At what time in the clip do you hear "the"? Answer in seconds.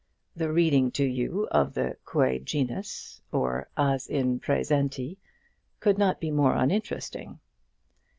0.35-0.51, 1.75-1.95